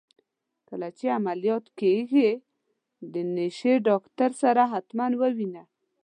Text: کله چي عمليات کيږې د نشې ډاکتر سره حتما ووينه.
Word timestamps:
کله 0.69 0.87
چي 0.97 1.05
عمليات 1.17 1.65
کيږې 1.79 2.29
د 3.13 3.15
نشې 3.35 3.73
ډاکتر 3.87 4.29
سره 4.41 4.63
حتما 4.73 5.05
ووينه. 5.21 5.63